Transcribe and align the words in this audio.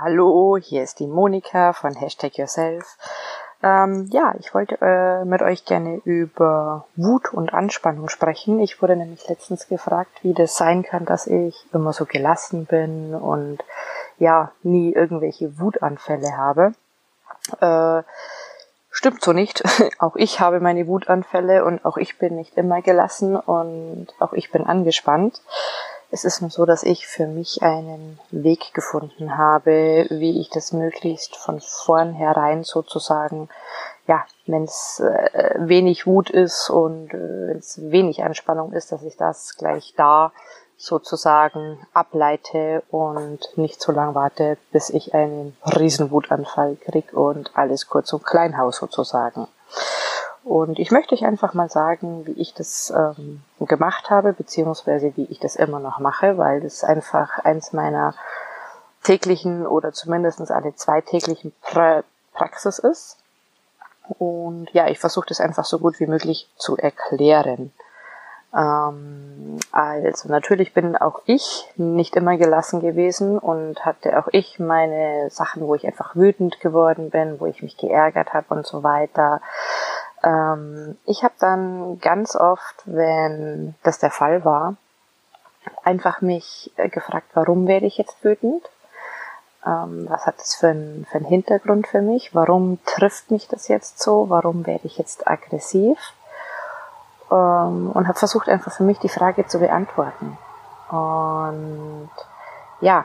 Hallo, 0.00 0.56
hier 0.60 0.84
ist 0.84 1.00
die 1.00 1.08
Monika 1.08 1.72
von 1.72 1.94
Hashtag 1.94 2.38
Yourself. 2.38 2.96
Ähm, 3.64 4.08
ja, 4.12 4.34
ich 4.38 4.54
wollte 4.54 4.78
äh, 4.80 5.24
mit 5.24 5.42
euch 5.42 5.64
gerne 5.64 6.00
über 6.04 6.86
Wut 6.94 7.32
und 7.32 7.52
Anspannung 7.52 8.08
sprechen. 8.08 8.60
Ich 8.60 8.80
wurde 8.80 8.94
nämlich 8.94 9.28
letztens 9.28 9.66
gefragt, 9.66 10.12
wie 10.22 10.34
das 10.34 10.56
sein 10.56 10.84
kann, 10.84 11.04
dass 11.04 11.26
ich 11.26 11.66
immer 11.72 11.92
so 11.92 12.04
gelassen 12.04 12.66
bin 12.66 13.12
und 13.12 13.58
ja, 14.18 14.52
nie 14.62 14.92
irgendwelche 14.92 15.58
Wutanfälle 15.58 16.36
habe. 16.36 16.74
Äh, 17.60 18.04
stimmt 18.90 19.22
so 19.22 19.32
nicht. 19.32 19.64
auch 19.98 20.14
ich 20.14 20.38
habe 20.38 20.60
meine 20.60 20.86
Wutanfälle 20.86 21.64
und 21.64 21.84
auch 21.84 21.96
ich 21.96 22.18
bin 22.18 22.36
nicht 22.36 22.56
immer 22.56 22.82
gelassen 22.82 23.34
und 23.34 24.08
auch 24.20 24.32
ich 24.32 24.52
bin 24.52 24.64
angespannt. 24.64 25.40
Es 26.10 26.24
ist 26.24 26.40
nur 26.40 26.50
so, 26.50 26.64
dass 26.64 26.84
ich 26.84 27.06
für 27.06 27.26
mich 27.26 27.62
einen 27.62 28.18
Weg 28.30 28.72
gefunden 28.72 29.36
habe, 29.36 30.06
wie 30.08 30.40
ich 30.40 30.48
das 30.48 30.72
möglichst 30.72 31.36
von 31.36 31.60
vornherein 31.60 32.64
sozusagen, 32.64 33.50
ja, 34.06 34.24
wenn 34.46 34.64
es 34.64 35.00
äh, 35.00 35.54
wenig 35.58 36.06
Wut 36.06 36.30
ist 36.30 36.70
und 36.70 37.12
äh, 37.12 37.48
wenn 37.48 37.58
es 37.58 37.78
wenig 37.90 38.24
Anspannung 38.24 38.72
ist, 38.72 38.90
dass 38.90 39.02
ich 39.02 39.18
das 39.18 39.56
gleich 39.56 39.92
da 39.96 40.32
sozusagen 40.78 41.86
ableite 41.92 42.82
und 42.90 43.40
nicht 43.56 43.82
so 43.82 43.92
lang 43.92 44.14
warte, 44.14 44.56
bis 44.72 44.88
ich 44.90 45.12
einen 45.12 45.56
Riesenwutanfall 45.64 46.76
krieg 46.76 47.12
und 47.12 47.50
alles 47.54 47.88
kurz 47.88 48.12
und 48.14 48.24
Kleinhaus 48.24 48.76
sozusagen. 48.76 49.48
Und 50.48 50.78
ich 50.78 50.90
möchte 50.90 51.14
euch 51.14 51.26
einfach 51.26 51.52
mal 51.52 51.68
sagen, 51.68 52.26
wie 52.26 52.40
ich 52.40 52.54
das 52.54 52.90
ähm, 52.96 53.42
gemacht 53.60 54.08
habe, 54.08 54.32
beziehungsweise 54.32 55.14
wie 55.14 55.26
ich 55.26 55.38
das 55.40 55.56
immer 55.56 55.78
noch 55.78 55.98
mache, 55.98 56.38
weil 56.38 56.62
das 56.62 56.84
einfach 56.84 57.38
eins 57.40 57.74
meiner 57.74 58.14
täglichen 59.02 59.66
oder 59.66 59.92
zumindest 59.92 60.50
alle 60.50 60.74
zwei 60.74 61.02
täglichen 61.02 61.52
pra 61.60 62.02
Praxis 62.32 62.78
ist. 62.78 63.18
Und 64.18 64.70
ja, 64.72 64.88
ich 64.88 64.98
versuche 64.98 65.26
das 65.28 65.40
einfach 65.40 65.66
so 65.66 65.80
gut 65.80 66.00
wie 66.00 66.06
möglich 66.06 66.48
zu 66.56 66.78
erklären. 66.78 67.70
Ähm, 68.56 69.58
also 69.70 70.30
natürlich 70.30 70.72
bin 70.72 70.96
auch 70.96 71.20
ich 71.26 71.66
nicht 71.76 72.16
immer 72.16 72.38
gelassen 72.38 72.80
gewesen 72.80 73.38
und 73.38 73.84
hatte 73.84 74.18
auch 74.18 74.28
ich 74.32 74.58
meine 74.58 75.28
Sachen, 75.30 75.66
wo 75.66 75.74
ich 75.74 75.86
einfach 75.86 76.16
wütend 76.16 76.60
geworden 76.60 77.10
bin, 77.10 77.38
wo 77.38 77.46
ich 77.46 77.62
mich 77.62 77.76
geärgert 77.76 78.32
habe 78.32 78.54
und 78.54 78.66
so 78.66 78.82
weiter. 78.82 79.42
Ähm, 80.22 80.98
ich 81.04 81.22
habe 81.22 81.34
dann 81.38 81.98
ganz 82.00 82.36
oft, 82.36 82.82
wenn 82.84 83.74
das 83.82 83.98
der 83.98 84.10
Fall 84.10 84.44
war, 84.44 84.76
einfach 85.84 86.20
mich 86.20 86.72
äh, 86.76 86.88
gefragt, 86.88 87.28
warum 87.34 87.66
werde 87.66 87.86
ich 87.86 87.98
jetzt 87.98 88.22
wütend? 88.24 88.62
Ähm, 89.66 90.06
was 90.08 90.26
hat 90.26 90.38
das 90.38 90.54
für, 90.54 90.68
ein, 90.68 91.06
für 91.10 91.18
einen 91.18 91.26
Hintergrund 91.26 91.86
für 91.86 92.00
mich? 92.00 92.34
Warum 92.34 92.78
trifft 92.84 93.30
mich 93.30 93.48
das 93.48 93.68
jetzt 93.68 94.00
so? 94.00 94.30
Warum 94.30 94.66
werde 94.66 94.86
ich 94.86 94.98
jetzt 94.98 95.28
aggressiv? 95.28 95.98
Ähm, 97.30 97.90
und 97.92 98.08
habe 98.08 98.18
versucht 98.18 98.48
einfach 98.48 98.72
für 98.72 98.84
mich 98.84 98.98
die 98.98 99.08
Frage 99.08 99.46
zu 99.46 99.58
beantworten. 99.58 100.38
Und 100.90 102.10
ja, 102.80 103.04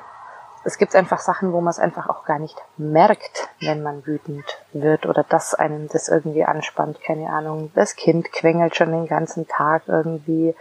es 0.66 0.78
gibt 0.78 0.96
einfach 0.96 1.20
Sachen, 1.20 1.52
wo 1.52 1.60
man 1.62 1.72
es 1.72 1.80
einfach 1.80 2.08
auch 2.10 2.26
gar 2.26 2.40
nicht 2.40 2.58
merkt, 2.78 3.50
wenn 3.60 3.84
man 3.84 4.06
wütend 4.06 4.46
wird 4.72 5.06
oder 5.06 5.24
dass 5.24 5.54
einem 5.54 5.90
das 5.90 6.08
irgendwie 6.08 6.46
anspannt. 6.46 7.02
Keine 7.02 7.30
Ahnung, 7.30 7.72
das 7.76 7.96
Kind 7.96 8.32
quengelt 8.32 8.76
schon 8.76 8.92
den 8.92 9.08
ganzen 9.08 9.48
Tag 9.48 9.84
irgendwie, 9.88 10.56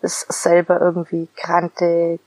ist 0.00 0.32
selber 0.32 0.80
irgendwie 0.80 1.28
krantig. 1.36 2.20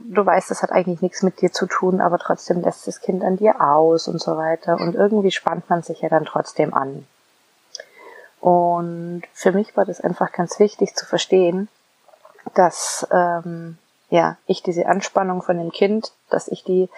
Du 0.00 0.24
weißt, 0.24 0.50
das 0.50 0.62
hat 0.62 0.72
eigentlich 0.72 1.02
nichts 1.02 1.22
mit 1.22 1.42
dir 1.42 1.52
zu 1.52 1.66
tun, 1.66 2.00
aber 2.00 2.18
trotzdem 2.18 2.62
lässt 2.62 2.86
das 2.86 3.00
Kind 3.00 3.22
an 3.22 3.36
dir 3.36 3.60
aus 3.60 4.08
und 4.08 4.20
so 4.20 4.38
weiter. 4.38 4.76
Und 4.80 4.94
irgendwie 4.94 5.30
spannt 5.30 5.68
man 5.68 5.82
sich 5.82 6.00
ja 6.00 6.08
dann 6.08 6.24
trotzdem 6.24 6.72
an. 6.72 7.06
Und 8.40 9.22
für 9.34 9.52
mich 9.52 9.76
war 9.76 9.84
das 9.84 10.00
einfach 10.00 10.32
ganz 10.32 10.58
wichtig 10.58 10.96
zu 10.96 11.04
verstehen, 11.04 11.68
dass 12.54 13.06
ähm, 13.12 13.78
ja, 14.12 14.36
ich 14.44 14.62
diese 14.62 14.84
Anspannung 14.84 15.40
von 15.40 15.56
dem 15.56 15.70
Kind, 15.70 16.12
dass 16.28 16.46
ich 16.48 16.64
die 16.64 16.90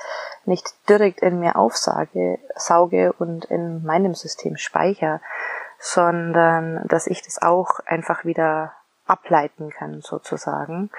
nicht 0.47 0.75
direkt 0.89 1.21
in 1.21 1.39
mir 1.39 1.55
aufsage, 1.55 2.41
sauge 2.57 3.13
und 3.13 3.45
in 3.45 3.85
meinem 3.85 4.15
System 4.15 4.57
speichere, 4.57 5.21
sondern 5.79 6.85
dass 6.89 7.07
ich 7.07 7.23
das 7.23 7.41
auch 7.41 7.79
einfach 7.87 8.25
wieder 8.25 8.73
ableiten 9.07 9.71
kann, 9.71 10.01
sozusagen. 10.01 10.91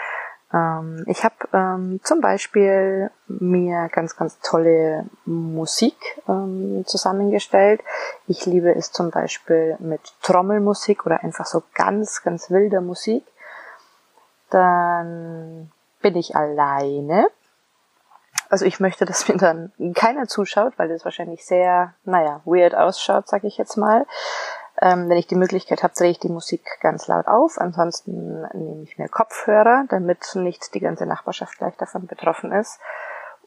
Ähm, 0.54 1.04
ich 1.08 1.26
habe 1.26 1.36
ähm, 1.52 2.00
zum 2.02 2.22
Beispiel 2.22 3.12
mir 3.28 3.90
ganz, 3.92 4.16
ganz 4.16 4.40
tolle 4.40 5.08
Musik 5.26 5.98
ähm, 6.30 6.86
zusammengestellt. 6.88 7.82
Ich 8.26 8.46
liebe 8.46 8.74
es 8.74 8.94
zum 8.94 9.12
Beispiel 9.12 9.76
mit 9.80 10.00
Trommelmusik 10.22 11.06
oder 11.06 11.26
einfach 11.26 11.46
so 11.46 11.62
ganz, 11.74 12.24
ganz 12.24 12.50
wilder 12.52 12.80
Musik. 12.80 13.26
Dann 14.50 15.72
bin 16.06 16.16
ich 16.18 16.36
alleine. 16.36 17.28
Also 18.52 18.64
ich 18.64 18.80
möchte, 18.80 19.06
dass 19.06 19.28
mir 19.28 19.38
dann 19.38 19.72
keiner 19.96 20.28
zuschaut, 20.28 20.78
weil 20.78 20.88
das 20.88 21.04
wahrscheinlich 21.04 21.44
sehr, 21.44 21.96
naja, 22.04 22.42
weird 22.46 22.76
ausschaut, 22.76 23.28
sag 23.28 23.44
ich 23.44 23.58
jetzt 23.58 23.76
mal. 23.76 24.06
Ähm, 24.80 25.10
wenn 25.10 25.18
ich 25.18 25.26
die 25.26 25.34
Möglichkeit 25.36 25.82
habe, 25.82 25.96
drehe 25.98 26.12
ich 26.12 26.20
die 26.20 26.30
Musik 26.30 26.62
ganz 26.80 27.08
laut 27.08 27.28
auf. 27.28 27.58
Ansonsten 27.58 28.44
nehme 28.54 28.84
ich 28.84 29.00
mir 29.00 29.10
Kopfhörer, 29.10 29.86
damit 29.90 30.36
nicht 30.36 30.76
die 30.76 30.80
ganze 30.80 31.08
Nachbarschaft 31.08 31.58
gleich 31.58 31.76
davon 31.78 32.06
betroffen 32.06 32.52
ist. 32.52 32.80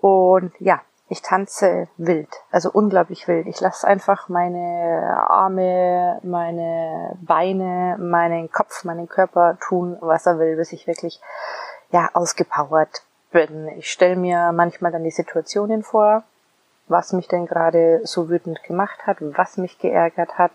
Und 0.01 0.53
ja, 0.59 0.81
ich 1.09 1.23
tanze 1.23 1.87
wild, 1.97 2.29
also 2.51 2.71
unglaublich 2.73 3.29
wild. 3.29 3.47
Ich 3.47 3.61
lasse 3.61 3.87
einfach 3.87 4.29
meine 4.29 5.27
Arme, 5.31 6.19
meine 6.25 7.17
Beine, 7.23 7.97
meinen 8.01 8.51
Kopf, 8.51 8.83
meinen 8.83 9.09
Körper 9.09 9.59
tun, 9.61 9.97
was 10.01 10.27
er 10.27 10.41
will, 10.41 10.57
bis 10.57 10.73
ich 10.73 10.89
wirklich 10.89 11.21
ja, 11.91 12.11
ausgepowert 12.13 13.03
bin. 13.31 13.69
Ich 13.79 13.91
stelle 13.91 14.17
mir 14.17 14.53
manchmal 14.53 14.93
dann 14.93 15.05
die 15.05 15.11
Situationen 15.11 15.83
vor, 15.83 16.25
was 16.87 17.13
mich 17.13 17.29
denn 17.29 17.47
gerade 17.47 18.01
so 18.05 18.31
wütend 18.31 18.63
gemacht 18.63 19.07
hat, 19.07 19.19
was 19.21 19.57
mich 19.57 19.79
geärgert 19.79 20.39
hat 20.39 20.53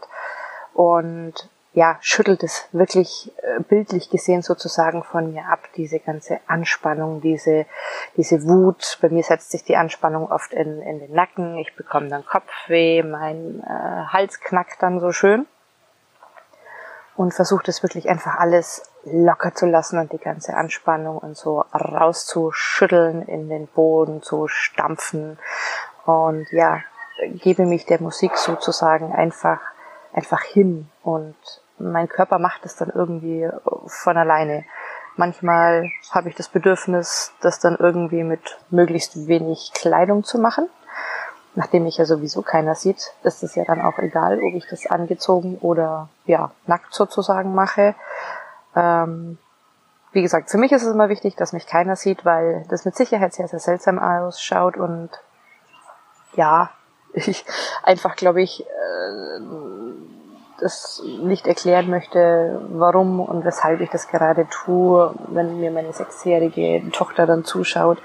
und 0.74 1.50
ja, 1.74 1.98
schüttelt 2.02 2.44
es 2.44 2.68
wirklich 2.72 3.32
äh, 3.42 3.60
bildlich 3.62 4.12
gesehen 4.12 4.44
sozusagen 4.44 5.04
von 5.04 5.34
mir 5.34 5.46
ab, 5.48 5.60
diese 5.76 6.00
ganze 6.00 6.40
Anspannung, 6.46 7.20
diese, 7.20 7.66
diese 8.16 8.44
Wut. 8.44 9.00
Bei 9.02 9.10
mir 9.10 9.24
setzt 9.24 9.50
sich 9.50 9.64
die 9.64 9.76
Anspannung 9.76 10.32
oft 10.32 10.54
in, 10.54 10.82
in 10.84 11.00
den 11.00 11.14
Nacken, 11.14 11.58
ich 11.58 11.76
bekomme 11.76 12.10
dann 12.10 12.26
Kopfweh, 12.26 13.02
mein 13.02 13.64
äh, 13.64 14.06
Hals 14.14 14.40
knackt 14.40 14.84
dann 14.84 15.00
so 15.00 15.12
schön 15.12 15.48
und 17.16 17.34
versuche 17.34 17.64
das 17.66 17.82
wirklich 17.82 18.08
einfach 18.08 18.38
alles 18.38 18.84
locker 19.06 19.54
zu 19.54 19.66
lassen 19.66 20.00
und 20.00 20.12
die 20.12 20.18
ganze 20.18 20.56
Anspannung 20.56 21.18
und 21.18 21.38
so 21.38 21.64
rauszuschütteln, 21.74 23.24
in 23.24 23.50
den 23.50 23.68
Boden 23.68 24.22
zu 24.22 24.48
stampfen 24.48 25.38
und 26.06 26.48
ja, 26.52 26.82
gebe 27.36 27.66
mich 27.66 27.86
der 27.86 28.02
Musik 28.02 28.38
sozusagen 28.38 29.14
einfach, 29.14 29.60
einfach 30.14 30.42
hin 30.42 30.90
und 31.04 31.36
mein 31.78 32.08
Körper 32.08 32.40
macht 32.40 32.66
es 32.66 32.76
dann 32.76 32.92
irgendwie 32.94 33.50
von 33.88 34.18
alleine. 34.18 34.64
Manchmal 35.16 35.92
habe 36.12 36.30
ich 36.30 36.36
das 36.36 36.50
Bedürfnis, 36.50 37.34
das 37.42 37.60
dann 37.60 37.76
irgendwie 37.76 38.24
mit 38.24 38.58
möglichst 38.70 39.28
wenig 39.28 39.72
Kleidung 39.74 40.24
zu 40.24 40.40
machen 40.40 40.70
nachdem 41.56 41.84
mich 41.84 41.98
ja 41.98 42.06
sowieso 42.06 42.42
keiner 42.42 42.76
sieht, 42.76 43.14
ist 43.24 43.44
es 43.44 43.56
ja 43.56 43.64
dann 43.66 43.82
auch 43.82 44.00
egal, 44.00 44.40
ob 44.42 44.54
ich 44.54 44.68
das 44.70 44.88
angezogen 44.88 45.58
oder 45.62 46.10
ja 46.26 46.52
nackt 46.66 46.94
sozusagen 46.94 47.54
mache. 47.54 47.96
Ähm, 48.76 49.38
wie 50.12 50.22
gesagt, 50.22 50.52
für 50.52 50.58
mich 50.58 50.72
ist 50.72 50.84
es 50.84 50.94
immer 50.94 51.10
wichtig, 51.10 51.36
dass 51.36 51.54
mich 51.54 51.66
keiner 51.66 51.96
sieht, 51.96 52.24
weil 52.24 52.66
das 52.70 52.86
mit 52.86 52.96
Sicherheit 52.96 53.34
sehr, 53.34 53.48
sehr 53.48 53.60
seltsam 53.60 54.00
ausschaut 54.00 54.78
und 54.78 55.10
ja, 56.36 56.70
ich 57.14 57.46
einfach 57.84 58.16
glaube 58.16 58.42
ich, 58.42 58.62
äh, 58.62 59.40
das 60.60 61.04
nicht 61.04 61.48
erklären 61.48 61.90
möchte, 61.90 62.62
warum 62.70 63.20
und 63.20 63.44
weshalb 63.44 63.82
ich 63.82 63.90
das 63.90 64.08
gerade 64.08 64.48
tue, 64.50 65.14
wenn 65.28 65.60
mir 65.60 65.72
meine 65.72 65.94
sechsjährige 65.94 66.90
Tochter 66.92 67.26
dann 67.26 67.44
zuschaut, 67.44 67.98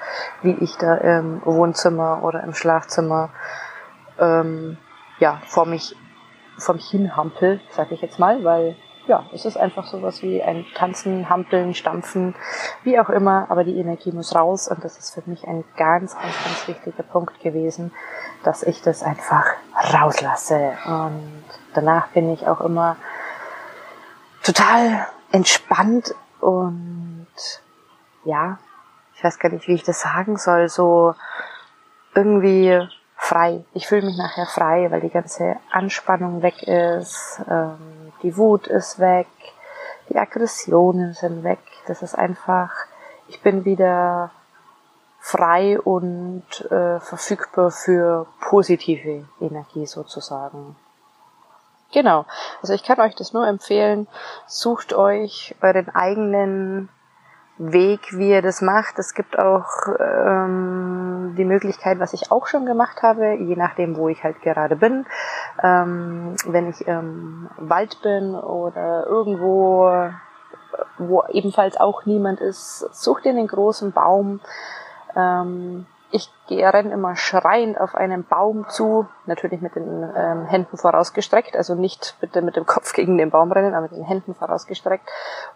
wie 0.43 0.57
ich 0.61 0.77
da 0.77 0.97
im 0.97 1.43
Wohnzimmer 1.45 2.23
oder 2.25 2.43
im 2.43 2.55
Schlafzimmer 2.55 3.31
ähm, 4.19 4.79
ja 5.21 5.41
vor 5.47 5.67
mich 5.67 5.95
vor 6.57 6.75
mich 6.75 6.89
hinhampel, 6.91 7.61
sag 7.71 7.93
ich 7.93 8.01
jetzt 8.01 8.19
mal, 8.19 8.43
weil 8.43 8.75
ja, 9.09 9.25
es 9.33 9.47
ist 9.47 9.57
einfach 9.57 9.87
sowas 9.87 10.23
wie 10.23 10.43
ein 10.43 10.67
Tanzen, 10.75 11.31
Hampeln, 11.31 11.75
Stampfen, 11.75 12.35
wie 12.85 13.01
auch 13.01 13.09
immer, 13.09 13.47
aber 13.51 13.65
die 13.65 13.79
Energie 13.79 14.13
muss 14.13 14.35
raus 14.35 14.69
und 14.69 14.85
das 14.85 14.99
ist 14.99 15.15
für 15.15 15.23
mich 15.25 15.49
ein 15.49 15.65
ganz, 15.77 16.15
ganz, 16.15 16.35
ganz 16.45 16.69
wichtiger 16.69 17.03
Punkt 17.03 17.41
gewesen, 17.41 17.91
dass 18.45 18.63
ich 18.63 18.83
das 18.83 19.03
einfach 19.03 19.47
rauslasse. 19.95 20.75
Und 20.85 21.43
danach 21.73 22.09
bin 22.09 22.31
ich 22.33 22.47
auch 22.47 22.61
immer 22.61 22.97
total 24.43 25.07
entspannt 25.33 26.15
und 26.41 27.27
ja, 28.25 28.59
ich 29.17 29.25
weiß 29.25 29.39
gar 29.39 29.51
nicht, 29.51 29.67
wie 29.69 29.75
ich 29.75 29.85
das 29.85 30.01
sagen 30.01 30.37
soll, 30.37 30.69
so 30.69 31.15
irgendwie 32.15 32.87
frei. 33.29 33.65
Ich 33.75 33.87
fühle 33.87 34.07
mich 34.07 34.17
nachher 34.17 34.47
frei, 34.47 34.91
weil 34.91 35.03
die 35.03 35.11
ganze 35.11 35.57
Anspannung 35.71 36.41
weg 36.43 36.63
ist, 36.63 37.41
ähm, 37.49 38.13
die 38.23 38.37
Wut 38.37 38.67
ist 38.67 38.99
weg, 38.99 39.29
die 40.09 40.17
Aggressionen 40.17 41.13
sind 41.13 41.45
weg. 41.45 41.59
Das 41.87 42.03
ist 42.03 42.15
einfach, 42.15 42.71
ich 43.29 43.43
bin 43.43 43.67
wieder 43.67 44.31
frei 45.21 45.79
und 45.79 46.43
äh, 46.71 47.01
verfügbar 47.01 47.71
für 47.71 48.27
positive 48.41 49.27
Energie 49.41 49.87
sozusagen. 49.87 50.77
Genau. 51.93 52.25
Also 52.63 52.73
ich 52.73 52.83
kann 52.83 53.01
euch 53.01 53.15
das 53.15 53.35
nur 53.35 53.47
empfehlen. 53.47 54.09
Sucht 54.47 54.95
euch 54.95 55.55
euren 55.61 55.95
eigenen 55.95 56.89
Weg, 57.59 58.01
wie 58.13 58.31
ihr 58.31 58.43
das 58.43 58.63
macht. 58.63 58.99
Es 58.99 59.15
gibt 59.15 59.39
auch 59.39 59.67
ähm, 59.99 61.35
die 61.37 61.45
Möglichkeit, 61.45 61.99
was 61.99 62.13
ich 62.13 62.31
auch 62.31 62.47
schon 62.47 62.67
gemacht 62.67 63.03
habe, 63.03 63.35
je 63.35 63.57
nachdem, 63.57 63.97
wo 63.97 64.09
ich 64.09 64.23
halt 64.23 64.41
gerade 64.43 64.77
bin. 64.77 65.07
Ähm, 65.63 66.37
wenn 66.47 66.71
ich 66.71 66.87
im 66.87 67.51
Wald 67.57 68.01
bin 68.03 68.35
oder 68.35 69.07
irgendwo, 69.07 70.11
wo 70.99 71.25
ebenfalls 71.31 71.77
auch 71.79 72.07
niemand 72.07 72.41
ist, 72.41 72.81
sucht 72.93 73.25
ihr 73.27 73.33
einen 73.33 73.49
großen 73.49 73.93
Baum. 73.93 74.41
Ähm, 75.17 75.87
ich 76.11 76.31
gehe, 76.47 76.73
renne 76.73 76.93
immer 76.93 77.17
schreiend 77.17 77.81
auf 77.81 77.95
einen 77.95 78.25
Baum 78.25 78.69
zu, 78.69 79.07
natürlich 79.27 79.61
mit 79.61 79.75
den 79.75 80.11
ähm, 80.17 80.47
Händen 80.47 80.77
vorausgestreckt, 80.77 81.57
also 81.57 81.75
nicht 81.75 82.17
bitte 82.21 82.41
mit 82.41 82.57
dem 82.57 82.67
Kopf 82.67 82.93
gegen 82.95 83.19
den 83.19 83.31
Baum 83.31 83.53
rennen, 83.53 83.75
aber 83.75 83.83
mit 83.83 83.93
den 83.93 84.05
Händen 84.05 84.35
vorausgestreckt 84.35 85.09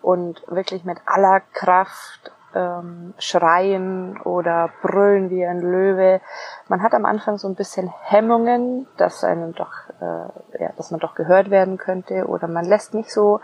und 0.02 0.42
wirklich 0.48 0.84
mit 0.84 0.98
aller 1.06 1.40
Kraft 1.54 2.32
ähm, 2.54 3.14
schreien 3.18 4.20
oder 4.22 4.68
brüllen 4.82 5.30
wie 5.30 5.46
ein 5.46 5.60
Löwe. 5.60 6.20
Man 6.68 6.82
hat 6.82 6.92
am 6.92 7.06
Anfang 7.06 7.38
so 7.38 7.48
ein 7.48 7.54
bisschen 7.54 7.92
Hemmungen, 8.02 8.86
dass 8.98 9.24
einem 9.24 9.54
doch, 9.54 9.72
äh, 10.00 10.62
ja, 10.62 10.70
dass 10.76 10.90
man 10.90 11.00
doch 11.00 11.14
gehört 11.14 11.50
werden 11.50 11.78
könnte 11.78 12.26
oder 12.26 12.46
man 12.46 12.66
lässt 12.66 12.92
nicht 12.92 13.10
so 13.10 13.40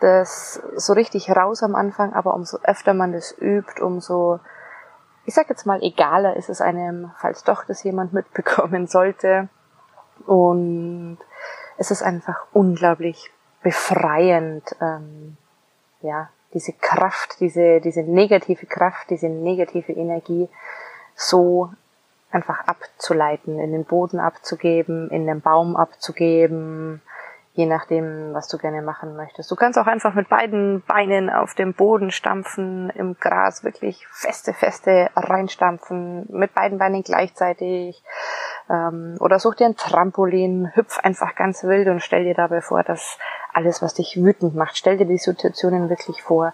das 0.00 0.60
so 0.76 0.92
richtig 0.92 1.30
raus 1.30 1.62
am 1.62 1.74
Anfang, 1.74 2.14
aber 2.14 2.34
umso 2.34 2.58
öfter 2.62 2.94
man 2.94 3.12
das 3.12 3.34
übt, 3.38 3.80
umso 3.82 4.40
ich 5.26 5.34
sag 5.34 5.48
jetzt 5.48 5.66
mal, 5.66 5.82
egaler 5.82 6.36
ist 6.36 6.48
es 6.48 6.60
einem, 6.60 7.10
falls 7.18 7.44
doch 7.44 7.64
das 7.64 7.82
jemand 7.82 8.12
mitbekommen 8.12 8.86
sollte. 8.86 9.48
Und 10.26 11.18
es 11.76 11.90
ist 11.90 12.02
einfach 12.02 12.46
unglaublich 12.52 13.30
befreiend, 13.62 14.64
ähm, 14.80 15.36
ja, 16.02 16.28
diese 16.52 16.72
Kraft, 16.72 17.40
diese, 17.40 17.80
diese 17.80 18.02
negative 18.02 18.66
Kraft, 18.66 19.10
diese 19.10 19.28
negative 19.28 19.92
Energie 19.92 20.48
so 21.16 21.70
einfach 22.30 22.66
abzuleiten, 22.66 23.58
in 23.58 23.72
den 23.72 23.84
Boden 23.84 24.20
abzugeben, 24.20 25.10
in 25.10 25.26
den 25.26 25.40
Baum 25.40 25.76
abzugeben, 25.76 27.00
je 27.54 27.66
nachdem, 27.66 28.34
was 28.34 28.48
du 28.48 28.58
gerne 28.58 28.82
machen 28.82 29.14
möchtest. 29.14 29.48
Du 29.50 29.54
kannst 29.54 29.78
auch 29.78 29.86
einfach 29.86 30.14
mit 30.14 30.28
beiden 30.28 30.82
Beinen 30.82 31.30
auf 31.30 31.54
dem 31.54 31.72
Boden 31.72 32.10
stampfen, 32.10 32.90
im 32.90 33.16
Gras 33.18 33.62
wirklich 33.62 34.06
feste, 34.10 34.52
feste 34.52 35.08
reinstampfen, 35.14 36.26
mit 36.30 36.52
beiden 36.52 36.78
Beinen 36.78 37.04
gleichzeitig. 37.04 38.02
Ähm, 38.68 39.16
oder 39.20 39.38
such 39.38 39.54
dir 39.54 39.66
ein 39.66 39.76
Trampolin, 39.76 40.72
hüpf 40.74 40.98
einfach 40.98 41.36
ganz 41.36 41.62
wild 41.62 41.86
und 41.86 42.00
stell 42.00 42.24
dir 42.24 42.34
dabei 42.34 42.60
vor, 42.60 42.82
dass 42.82 43.18
alles, 43.52 43.82
was 43.82 43.94
dich 43.94 44.16
wütend 44.20 44.56
macht, 44.56 44.76
stell 44.76 44.96
dir 44.96 45.06
die 45.06 45.18
Situationen 45.18 45.88
wirklich 45.88 46.22
vor, 46.22 46.52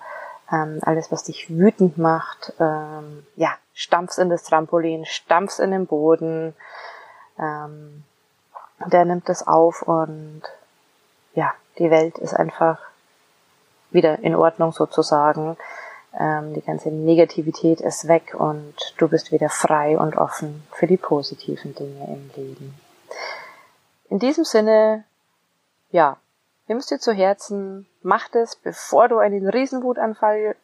ähm, 0.52 0.80
alles, 0.82 1.10
was 1.10 1.24
dich 1.24 1.48
wütend 1.48 1.96
macht, 1.96 2.52
ähm, 2.60 3.26
ja, 3.36 3.54
stampfst 3.72 4.18
in 4.18 4.28
das 4.28 4.42
Trampolin, 4.42 5.06
stampfst 5.06 5.60
in 5.60 5.70
den 5.70 5.86
Boden, 5.86 6.54
ähm, 7.38 8.04
der 8.86 9.06
nimmt 9.06 9.30
das 9.30 9.46
auf 9.46 9.80
und 9.82 10.42
ja, 11.34 11.52
die 11.78 11.90
Welt 11.90 12.18
ist 12.18 12.34
einfach 12.34 12.78
wieder 13.90 14.18
in 14.20 14.34
Ordnung 14.34 14.72
sozusagen. 14.72 15.56
Ähm, 16.18 16.54
die 16.54 16.62
ganze 16.62 16.90
Negativität 16.90 17.80
ist 17.80 18.08
weg 18.08 18.34
und 18.36 18.74
du 18.98 19.08
bist 19.08 19.32
wieder 19.32 19.48
frei 19.48 19.96
und 19.98 20.16
offen 20.16 20.64
für 20.72 20.86
die 20.86 20.96
positiven 20.96 21.74
Dinge 21.74 22.04
im 22.06 22.30
Leben. 22.34 22.74
In 24.08 24.18
diesem 24.18 24.44
Sinne, 24.44 25.04
ja, 25.90 26.16
nimm's 26.66 26.86
dir 26.86 26.98
zu 26.98 27.12
Herzen, 27.12 27.86
mach 28.02 28.28
es, 28.34 28.56
bevor 28.56 29.08
du 29.08 29.18
einen 29.18 29.48
Riesenwutanfall 29.48 30.56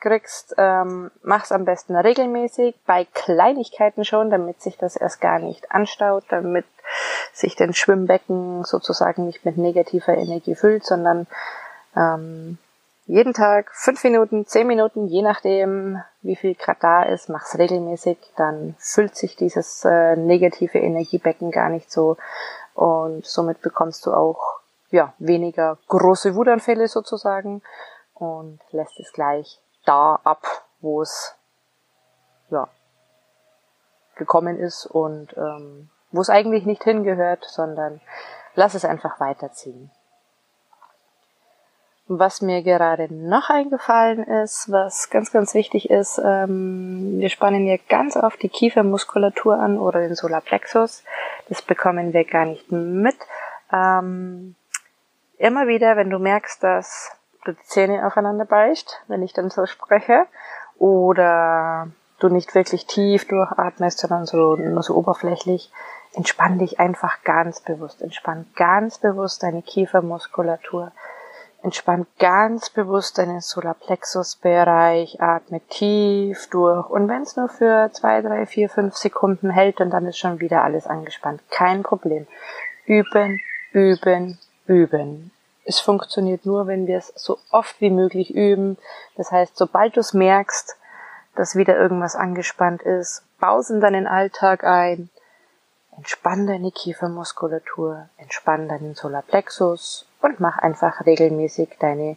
kriegst, 0.00 0.54
ähm, 0.58 1.10
mach's 1.22 1.52
am 1.52 1.64
besten 1.64 1.96
regelmäßig, 1.96 2.74
bei 2.86 3.06
Kleinigkeiten 3.12 4.04
schon, 4.04 4.30
damit 4.30 4.62
sich 4.62 4.76
das 4.78 4.96
erst 4.96 5.20
gar 5.20 5.38
nicht 5.38 5.70
anstaut, 5.72 6.24
damit 6.28 6.66
sich 7.32 7.56
den 7.56 7.74
Schwimmbecken 7.74 8.64
sozusagen 8.64 9.26
nicht 9.26 9.44
mit 9.44 9.56
negativer 9.56 10.16
Energie 10.16 10.54
füllt, 10.54 10.84
sondern 10.84 11.26
ähm, 11.96 12.58
jeden 13.06 13.32
Tag 13.32 13.70
fünf 13.74 14.04
Minuten, 14.04 14.46
zehn 14.46 14.66
Minuten, 14.66 15.06
je 15.06 15.22
nachdem, 15.22 16.02
wie 16.20 16.36
viel 16.36 16.54
Grad 16.54 16.76
da 16.82 17.02
ist, 17.04 17.30
mach's 17.30 17.58
regelmäßig, 17.58 18.18
dann 18.36 18.76
füllt 18.78 19.16
sich 19.16 19.34
dieses 19.34 19.84
äh, 19.84 20.14
negative 20.14 20.78
Energiebecken 20.78 21.50
gar 21.50 21.70
nicht 21.70 21.90
so 21.90 22.18
und 22.74 23.24
somit 23.26 23.62
bekommst 23.62 24.04
du 24.04 24.12
auch 24.12 24.60
ja 24.90 25.14
weniger 25.18 25.78
große 25.88 26.34
Wutanfälle 26.34 26.86
sozusagen 26.86 27.62
und 28.14 28.60
lässt 28.72 29.00
es 29.00 29.12
gleich 29.12 29.58
da 29.88 30.20
ab, 30.22 30.46
wo 30.80 31.02
es 31.02 31.34
ja 32.50 32.68
gekommen 34.16 34.58
ist 34.58 34.86
und 34.86 35.36
ähm, 35.36 35.90
wo 36.10 36.20
es 36.20 36.30
eigentlich 36.30 36.66
nicht 36.66 36.84
hingehört, 36.84 37.44
sondern 37.44 38.00
lass 38.54 38.74
es 38.74 38.84
einfach 38.84 39.20
weiterziehen. 39.20 39.90
Was 42.10 42.40
mir 42.40 42.62
gerade 42.62 43.12
noch 43.12 43.50
eingefallen 43.50 44.24
ist, 44.24 44.72
was 44.72 45.10
ganz, 45.10 45.30
ganz 45.30 45.52
wichtig 45.52 45.90
ist, 45.90 46.18
ähm, 46.24 47.18
wir 47.18 47.28
spannen 47.28 47.64
hier 47.64 47.78
ganz 47.88 48.16
oft 48.16 48.42
die 48.42 48.48
Kiefermuskulatur 48.48 49.58
an 49.58 49.78
oder 49.78 50.00
den 50.00 50.14
Solarplexus. 50.14 51.04
Das 51.50 51.60
bekommen 51.60 52.14
wir 52.14 52.24
gar 52.24 52.46
nicht 52.46 52.72
mit. 52.72 53.16
Ähm, 53.70 54.54
immer 55.36 55.68
wieder, 55.68 55.96
wenn 55.96 56.08
du 56.08 56.18
merkst, 56.18 56.62
dass 56.62 57.17
du 57.44 57.52
die 57.52 57.62
Zähne 57.64 58.06
aufeinander 58.06 58.44
beißt, 58.44 59.02
wenn 59.08 59.22
ich 59.22 59.32
dann 59.32 59.50
so 59.50 59.66
spreche, 59.66 60.26
oder 60.78 61.88
du 62.18 62.28
nicht 62.28 62.54
wirklich 62.54 62.86
tief 62.86 63.26
durchatmest, 63.28 63.98
sondern 63.98 64.26
so, 64.26 64.56
nur 64.56 64.82
so 64.82 64.94
oberflächlich, 64.94 65.70
entspann 66.14 66.58
dich 66.58 66.80
einfach 66.80 67.22
ganz 67.22 67.60
bewusst. 67.60 68.02
Entspann 68.02 68.46
ganz 68.56 68.98
bewusst 68.98 69.42
deine 69.42 69.62
Kiefermuskulatur. 69.62 70.92
Entspann 71.62 72.06
ganz 72.18 72.70
bewusst 72.70 73.18
deinen 73.18 73.40
Solarplexus-Bereich. 73.40 75.20
Atme 75.20 75.60
tief 75.68 76.48
durch. 76.50 76.88
Und 76.88 77.08
wenn 77.08 77.22
es 77.22 77.36
nur 77.36 77.48
für 77.48 77.90
zwei, 77.92 78.22
drei, 78.22 78.46
vier, 78.46 78.68
fünf 78.68 78.96
Sekunden 78.96 79.50
hält, 79.50 79.80
und 79.80 79.90
dann 79.90 80.06
ist 80.06 80.18
schon 80.18 80.40
wieder 80.40 80.62
alles 80.62 80.86
angespannt. 80.86 81.42
Kein 81.50 81.82
Problem. 81.82 82.26
Üben, 82.86 83.40
üben, 83.72 84.38
üben. 84.66 85.32
Es 85.68 85.78
funktioniert 85.80 86.46
nur, 86.46 86.66
wenn 86.66 86.86
wir 86.86 86.96
es 86.96 87.12
so 87.14 87.38
oft 87.50 87.78
wie 87.82 87.90
möglich 87.90 88.34
üben. 88.34 88.78
Das 89.18 89.30
heißt, 89.30 89.54
sobald 89.54 89.96
du 89.96 90.00
es 90.00 90.14
merkst, 90.14 90.78
dass 91.36 91.56
wieder 91.56 91.76
irgendwas 91.76 92.16
angespannt 92.16 92.80
ist, 92.80 93.22
baus 93.38 93.68
in 93.68 93.82
deinen 93.82 94.06
Alltag 94.06 94.64
ein, 94.64 95.10
Entspann 95.94 96.46
deine 96.46 96.70
Kiefermuskulatur, 96.70 98.08
entspann 98.16 98.66
deinen 98.66 98.94
Solarplexus 98.94 100.06
und 100.22 100.40
mach 100.40 100.56
einfach 100.56 101.04
regelmäßig 101.04 101.76
deine 101.78 102.16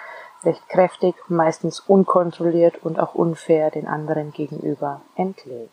recht 0.45 0.69
kräftig, 0.69 1.15
meistens 1.29 1.81
unkontrolliert 1.81 2.83
und 2.83 2.99
auch 2.99 3.15
unfair 3.15 3.71
den 3.71 3.87
anderen 3.87 4.33
gegenüber 4.33 5.01
entlegen. 5.17 5.71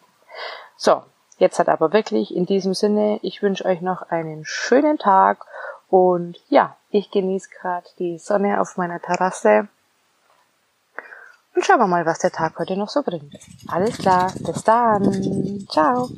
So, 0.77 1.03
jetzt 1.37 1.59
hat 1.59 1.69
aber 1.69 1.93
wirklich 1.93 2.35
in 2.35 2.45
diesem 2.45 2.73
Sinne, 2.73 3.19
ich 3.21 3.41
wünsche 3.41 3.65
euch 3.65 3.81
noch 3.81 4.09
einen 4.09 4.45
schönen 4.45 4.97
Tag 4.97 5.45
und 5.89 6.37
ja, 6.49 6.75
ich 6.91 7.11
genieße 7.11 7.49
gerade 7.49 7.87
die 7.97 8.17
Sonne 8.17 8.61
auf 8.61 8.77
meiner 8.77 8.99
Terrasse. 8.99 9.67
Und 11.55 11.65
schauen 11.65 11.79
wir 11.79 11.87
mal, 11.87 12.05
was 12.05 12.19
der 12.19 12.31
Tag 12.31 12.57
heute 12.59 12.77
noch 12.77 12.89
so 12.89 13.01
bringt. 13.01 13.35
Alles 13.67 13.97
klar, 13.97 14.31
bis 14.39 14.63
dann. 14.63 15.65
Ciao. 15.69 16.09